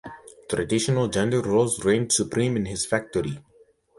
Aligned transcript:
Traditional 0.49 1.09
gender 1.09 1.41
roles 1.43 1.85
reigned 1.85 2.11
supreme 2.11 2.57
in 2.57 2.65
his 2.65 2.87
factory. 2.87 3.37